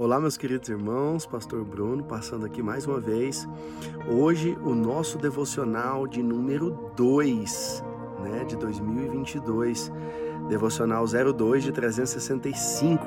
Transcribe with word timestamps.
Olá, 0.00 0.18
meus 0.18 0.38
queridos 0.38 0.66
irmãos, 0.70 1.26
Pastor 1.26 1.62
Bruno, 1.62 2.02
passando 2.02 2.46
aqui 2.46 2.62
mais 2.62 2.86
uma 2.86 2.98
vez. 2.98 3.46
Hoje, 4.08 4.56
o 4.64 4.74
nosso 4.74 5.18
devocional 5.18 6.06
de 6.06 6.22
número 6.22 6.90
2, 6.96 7.84
né, 8.22 8.44
de 8.44 8.56
2022, 8.56 9.92
devocional 10.48 11.04
02 11.04 11.64
de 11.64 11.72
365. 11.72 13.04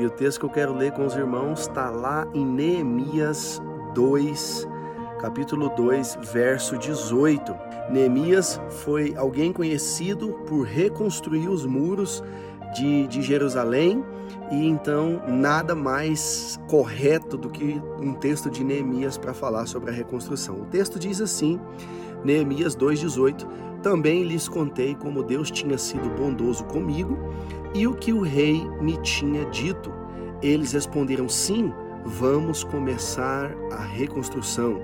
E 0.00 0.06
o 0.06 0.10
texto 0.10 0.40
que 0.40 0.46
eu 0.46 0.50
quero 0.50 0.74
ler 0.74 0.90
com 0.90 1.06
os 1.06 1.14
irmãos 1.14 1.60
está 1.60 1.88
lá 1.88 2.26
em 2.34 2.44
Neemias 2.44 3.62
2, 3.94 4.66
capítulo 5.20 5.68
2, 5.76 6.18
verso 6.32 6.76
18. 6.76 7.54
Neemias 7.92 8.60
foi 8.82 9.14
alguém 9.16 9.52
conhecido 9.52 10.32
por 10.48 10.62
reconstruir 10.62 11.48
os 11.48 11.64
muros 11.64 12.24
de, 12.74 13.06
de 13.06 13.22
Jerusalém 13.22 14.04
e 14.50 14.66
então 14.66 15.22
nada 15.26 15.74
mais 15.74 16.58
correto 16.68 17.36
do 17.36 17.48
que 17.48 17.80
um 18.00 18.14
texto 18.14 18.50
de 18.50 18.64
Neemias 18.64 19.18
para 19.18 19.34
falar 19.34 19.66
sobre 19.66 19.90
a 19.90 19.92
reconstrução. 19.92 20.62
O 20.62 20.66
texto 20.66 20.98
diz 20.98 21.20
assim, 21.20 21.60
Neemias 22.24 22.76
2,18: 22.76 23.46
Também 23.82 24.24
lhes 24.24 24.48
contei 24.48 24.94
como 24.94 25.22
Deus 25.22 25.50
tinha 25.50 25.78
sido 25.78 26.08
bondoso 26.10 26.64
comigo 26.64 27.18
e 27.74 27.86
o 27.86 27.94
que 27.94 28.12
o 28.12 28.22
rei 28.22 28.66
me 28.80 28.96
tinha 28.98 29.44
dito. 29.46 29.92
Eles 30.42 30.72
responderam: 30.72 31.28
Sim, 31.28 31.72
vamos 32.04 32.64
começar 32.64 33.50
a 33.72 33.82
reconstrução. 33.82 34.80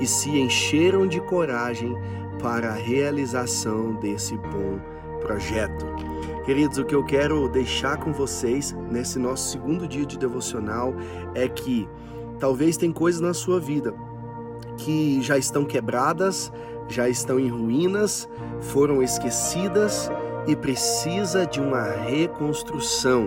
E 0.00 0.06
se 0.06 0.28
encheram 0.30 1.06
de 1.06 1.20
coragem 1.20 1.96
para 2.40 2.70
a 2.70 2.74
realização 2.74 3.94
desse 3.94 4.36
bom 4.36 4.80
projeto. 5.20 5.86
Queridos, 6.44 6.76
o 6.76 6.84
que 6.84 6.94
eu 6.94 7.02
quero 7.02 7.48
deixar 7.48 7.96
com 7.96 8.12
vocês 8.12 8.76
nesse 8.90 9.18
nosso 9.18 9.50
segundo 9.50 9.88
dia 9.88 10.04
de 10.04 10.18
devocional 10.18 10.94
é 11.34 11.48
que 11.48 11.88
talvez 12.38 12.76
tem 12.76 12.92
coisas 12.92 13.18
na 13.18 13.32
sua 13.32 13.58
vida 13.58 13.94
que 14.76 15.22
já 15.22 15.38
estão 15.38 15.64
quebradas, 15.64 16.52
já 16.86 17.08
estão 17.08 17.40
em 17.40 17.48
ruínas, 17.48 18.28
foram 18.60 19.02
esquecidas 19.02 20.10
e 20.46 20.54
precisa 20.54 21.46
de 21.46 21.60
uma 21.60 21.82
reconstrução. 21.82 23.26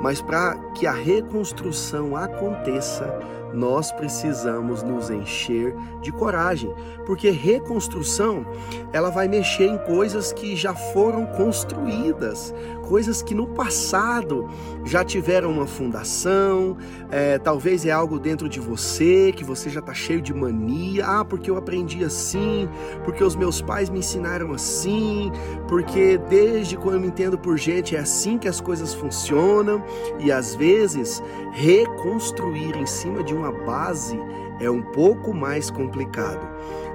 Mas 0.00 0.22
para 0.22 0.54
que 0.74 0.86
a 0.86 0.92
reconstrução 0.92 2.16
aconteça, 2.16 3.18
nós 3.54 3.92
precisamos 3.92 4.82
nos 4.82 5.10
encher 5.10 5.74
de 6.02 6.12
coragem, 6.12 6.72
porque 7.06 7.30
reconstrução 7.30 8.44
ela 8.92 9.10
vai 9.10 9.28
mexer 9.28 9.66
em 9.66 9.78
coisas 9.78 10.32
que 10.32 10.56
já 10.56 10.74
foram 10.74 11.26
construídas, 11.26 12.54
coisas 12.86 13.22
que 13.22 13.34
no 13.34 13.46
passado 13.46 14.48
já 14.84 15.04
tiveram 15.04 15.50
uma 15.50 15.66
fundação, 15.66 16.76
é, 17.10 17.38
talvez 17.38 17.86
é 17.86 17.90
algo 17.90 18.18
dentro 18.18 18.48
de 18.48 18.60
você 18.60 19.32
que 19.32 19.44
você 19.44 19.70
já 19.70 19.80
está 19.80 19.94
cheio 19.94 20.20
de 20.20 20.34
mania, 20.34 21.06
ah, 21.06 21.24
porque 21.24 21.50
eu 21.50 21.56
aprendi 21.56 22.04
assim, 22.04 22.68
porque 23.04 23.22
os 23.22 23.36
meus 23.36 23.62
pais 23.62 23.88
me 23.88 24.00
ensinaram 24.00 24.52
assim, 24.52 25.30
porque 25.68 26.18
desde 26.28 26.76
quando 26.76 26.96
eu 26.96 27.00
me 27.00 27.08
entendo 27.08 27.38
por 27.38 27.56
gente 27.56 27.96
é 27.96 28.00
assim 28.00 28.36
que 28.36 28.48
as 28.48 28.60
coisas 28.60 28.92
funcionam 28.94 29.82
e 30.18 30.30
às 30.30 30.54
vezes 30.54 31.22
reconstruir 31.52 32.76
em 32.76 32.86
cima 32.86 33.22
de 33.22 33.34
uma 33.34 33.43
base 33.50 34.18
é 34.60 34.70
um 34.70 34.82
pouco 34.82 35.34
mais 35.34 35.70
complicado. 35.70 36.46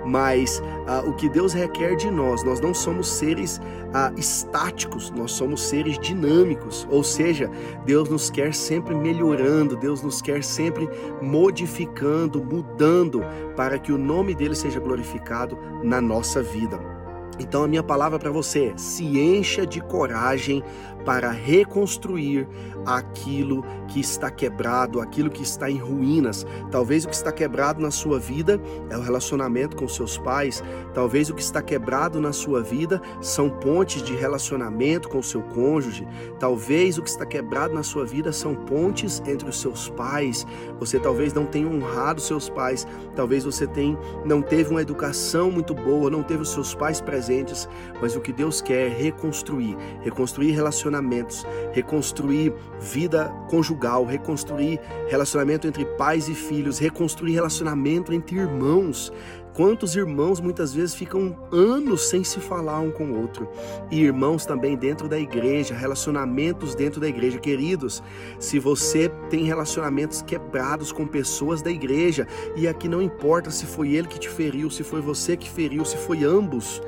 Mas 0.06 0.64
ah, 0.88 1.04
o 1.06 1.14
que 1.14 1.28
Deus 1.28 1.54
requer 1.54 1.96
de 1.96 2.10
nós, 2.10 2.44
nós 2.44 2.60
não 2.62 2.74
somos 2.74 3.08
seres 3.08 3.60
ah, 3.94 4.12
estáticos, 4.16 5.12
nós 5.12 5.32
somos 5.32 5.62
seres 5.62 6.00
dinâmicos. 6.00 6.88
Ou 6.90 7.04
seja, 7.04 7.50
Deus 7.86 8.10
nos 8.10 8.30
quer 8.30 8.54
sempre 8.54 8.96
melhorando, 8.96 9.76
Deus 9.76 10.02
nos 10.02 10.22
quer 10.22 10.44
sempre 10.44 10.90
modificando, 11.22 12.44
mudando, 12.44 13.22
para 13.56 13.78
que 13.78 13.92
o 13.92 13.98
nome 13.98 14.34
dele 14.34 14.56
seja 14.56 14.80
glorificado 14.80 15.58
na 15.84 16.00
nossa 16.00 16.42
vida. 16.42 16.99
Então 17.40 17.64
a 17.64 17.68
minha 17.68 17.84
palavra 17.84 18.20
para 18.20 18.32
você 18.32 18.74
é: 18.74 18.78
se 18.78 19.04
encha 19.20 19.66
de 19.66 19.82
coragem 19.82 20.64
para 21.06 21.32
reconstruir 21.32 22.48
aquilo 22.86 23.64
que 23.88 24.00
está 24.00 24.30
quebrado, 24.30 25.02
aquilo 25.02 25.30
que 25.30 25.42
está 25.42 25.70
em 25.70 25.78
ruínas. 25.78 26.46
Talvez 26.72 27.06
o 27.06 27.08
que 27.08 27.16
está 27.16 27.32
quebrado 27.32 27.82
na 27.82 27.92
sua 27.92 28.20
vida 28.20 28.62
é 28.90 28.98
o 28.98 29.02
relacionamento 29.02 29.76
com 29.76 29.88
seus 29.88 30.18
pais, 30.18 30.64
talvez 30.94 31.30
o 31.30 31.34
que 31.34 31.42
está 31.42 31.62
quebrado 31.62 32.20
na 32.20 32.32
sua 32.32 32.62
vida 32.62 33.02
são 33.22 33.50
pontes 33.50 34.04
de 34.04 34.16
relacionamento 34.16 35.10
com 35.10 35.20
o 35.20 35.24
seu 35.24 35.42
cônjuge, 35.42 36.08
talvez 36.40 36.98
o 36.98 37.02
que 37.02 37.10
está 37.10 37.26
quebrado 37.26 37.74
na 37.74 37.84
sua 37.84 38.06
vida 38.06 38.32
são 38.32 38.56
pontes 38.56 39.22
entre 39.26 39.50
os 39.50 39.60
seus 39.60 39.90
pais. 39.90 40.46
Você 40.80 41.00
talvez 41.00 41.34
não 41.34 41.46
tenha 41.46 41.68
honrado 41.68 42.22
seus 42.22 42.50
pais, 42.50 42.86
talvez 43.16 43.44
você 43.44 43.66
tenha, 43.66 43.98
não 44.26 44.42
teve 44.42 44.70
uma 44.70 44.82
educação 44.82 45.52
muito 45.52 45.74
boa, 45.74 46.10
não 46.10 46.24
teve 46.24 46.44
os 46.44 46.52
seus 46.52 46.76
pais 46.76 47.02
presentes, 47.30 47.70
mas 48.02 48.16
o 48.16 48.22
que 48.22 48.34
Deus 48.34 48.60
quer 48.60 48.88
é 48.88 48.90
reconstruir, 48.90 49.78
reconstruir 50.02 50.52
relacionamentos, 50.52 51.46
reconstruir 51.72 52.54
vida 52.80 53.30
conjugal, 53.50 54.04
reconstruir 54.04 54.80
relacionamento 55.08 55.68
entre 55.68 55.86
pais 55.86 56.28
e 56.28 56.34
filhos, 56.34 56.80
reconstruir 56.80 57.34
relacionamento 57.34 58.12
entre 58.12 58.38
irmãos. 58.38 59.14
Quantos 59.54 59.96
irmãos 59.96 60.40
muitas 60.40 60.74
vezes 60.74 60.96
ficam 60.96 61.36
anos 61.52 62.08
sem 62.08 62.24
se 62.24 62.40
falar 62.40 62.80
um 62.80 62.92
com 62.92 63.06
o 63.06 63.20
outro? 63.20 63.50
E 63.92 64.02
irmãos 64.02 64.46
também 64.46 64.78
dentro 64.78 65.10
da 65.10 65.20
igreja, 65.20 65.74
relacionamentos 65.74 66.76
dentro 66.76 67.02
da 67.02 67.10
igreja. 67.10 67.40
Queridos, 67.40 68.02
se 68.40 68.58
você 68.58 69.10
tem 69.30 69.44
relacionamentos 69.44 70.22
quebrados 70.22 70.92
com 70.94 71.06
pessoas 71.06 71.62
da 71.62 71.70
igreja, 71.70 72.26
e 72.56 72.68
aqui 72.70 72.88
não 72.88 73.02
importa 73.02 73.52
se 73.52 73.66
foi 73.66 73.96
ele 73.96 74.08
que 74.08 74.20
te 74.20 74.30
feriu, 74.30 74.70
se 74.70 74.84
foi 74.84 75.02
você 75.02 75.36
que 75.36 75.50
feriu, 75.50 75.84
se 75.84 75.98
foi 75.98 76.24
ambos, 76.24 76.82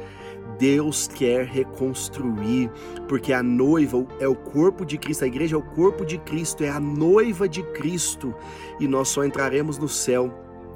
Deus 0.62 1.08
quer 1.08 1.44
reconstruir, 1.48 2.70
porque 3.08 3.34
a 3.34 3.42
noiva 3.42 4.06
é 4.20 4.28
o 4.28 4.36
corpo 4.36 4.86
de 4.86 4.96
Cristo, 4.96 5.24
a 5.24 5.28
igreja 5.28 5.56
é 5.56 5.58
o 5.58 5.64
corpo 5.64 6.06
de 6.06 6.20
Cristo, 6.20 6.64
é 6.64 6.70
a 6.70 6.80
noiva 6.80 7.50
de 7.50 7.64
Cristo, 7.74 8.32
e 8.80 8.88
nós 8.88 9.08
só 9.08 9.26
entraremos 9.26 9.80
no 9.80 9.90
céu 9.90 10.32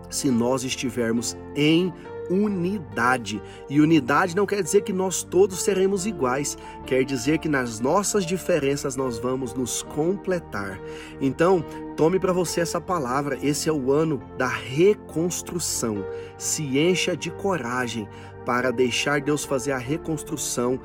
se 0.09 0.31
nós 0.31 0.63
estivermos 0.63 1.37
em 1.55 1.93
unidade. 2.31 3.39
E 3.69 3.79
unidade 3.79 4.35
não 4.35 4.47
quer 4.47 4.63
dizer 4.63 4.81
que 4.81 4.91
nós 4.91 5.21
todos 5.21 5.61
seremos 5.61 6.07
iguais, 6.07 6.57
quer 6.87 7.03
dizer 7.03 7.37
que 7.37 7.47
nas 7.47 7.79
nossas 7.79 8.25
diferenças 8.25 8.95
nós 8.95 9.19
vamos 9.19 9.53
nos 9.53 9.83
completar. 9.83 10.79
Então, 11.21 11.63
tome 11.95 12.19
para 12.19 12.33
você 12.33 12.61
essa 12.61 12.81
palavra, 12.81 13.37
esse 13.43 13.69
é 13.69 13.71
o 13.71 13.91
ano 13.91 14.19
da 14.35 14.47
reconstrução. 14.47 16.03
Se 16.39 16.79
encha 16.79 17.15
de 17.15 17.29
coragem 17.29 18.07
para 18.45 18.71
deixar 18.71 19.19
Deus 19.19 19.43
fazer 19.43 19.71
a 19.71 19.77
reconstrução 19.77 20.79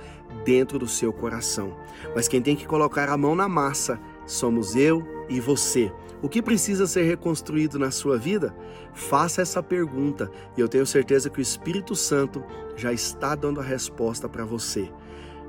dentro 0.45 0.79
do 0.79 0.89
seu 0.89 1.13
coração. 1.13 1.77
Mas 2.15 2.27
quem 2.27 2.41
tem 2.41 2.57
que 2.57 2.67
colocar 2.67 3.09
a 3.09 3.17
mão 3.17 3.35
na 3.35 3.49
massa 3.49 4.01
somos 4.27 4.75
eu 4.75 5.07
e 5.29 5.39
você. 5.41 5.93
O 6.23 6.29
que 6.29 6.43
precisa 6.43 6.87
ser 6.87 7.03
reconstruído 7.05 7.79
na 7.79 7.91
sua 7.91 8.19
vida? 8.19 8.55
Faça 8.93 9.41
essa 9.41 9.63
pergunta 9.63 10.31
e 10.57 10.61
eu 10.61 10.69
tenho 10.69 10.85
certeza 10.85 11.31
que 11.31 11.39
o 11.39 11.43
Espírito 11.43 11.95
Santo 11.95 12.45
já 12.77 12.93
está 12.93 13.35
dando 13.35 13.61
a 13.61 13.65
resposta 13.65 14.29
para 14.29 14.45
você. 14.45 14.91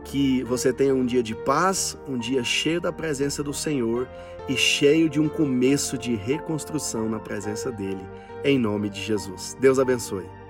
Que 0.04 0.44
você 0.44 0.72
tenha 0.74 0.96
um 0.96 1.06
dia 1.06 1.22
de 1.22 1.36
paz, 1.36 1.98
um 2.08 2.18
dia 2.18 2.44
cheio 2.44 2.82
da 2.82 2.92
presença 2.92 3.44
do 3.44 3.54
Senhor 3.54 4.08
e 4.48 4.56
cheio 4.56 5.10
de 5.10 5.20
um 5.20 5.30
começo 5.30 5.98
de 5.98 6.16
reconstrução 6.16 7.08
na 7.08 7.20
presença 7.20 7.72
dele. 7.72 8.04
Em 8.44 8.58
nome 8.58 8.90
de 8.90 9.02
Jesus. 9.02 9.56
Deus 9.60 9.78
abençoe. 9.78 10.41